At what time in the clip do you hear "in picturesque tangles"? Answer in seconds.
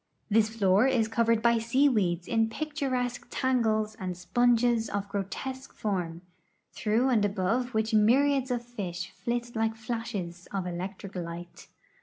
2.27-3.93